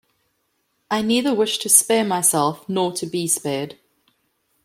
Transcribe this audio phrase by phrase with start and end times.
[0.89, 3.77] I neither wish to spare myself nor to be spared.